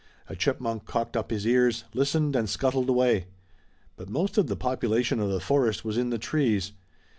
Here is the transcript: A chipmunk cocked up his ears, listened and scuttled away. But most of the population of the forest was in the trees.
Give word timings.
A 0.27 0.35
chipmunk 0.35 0.85
cocked 0.85 1.15
up 1.15 1.29
his 1.29 1.45
ears, 1.45 1.83
listened 1.93 2.35
and 2.35 2.49
scuttled 2.49 2.89
away. 2.89 3.27
But 3.97 4.09
most 4.09 4.35
of 4.35 4.47
the 4.47 4.55
population 4.55 5.19
of 5.19 5.29
the 5.29 5.39
forest 5.39 5.85
was 5.85 5.95
in 5.95 6.09
the 6.09 6.17
trees. 6.17 6.71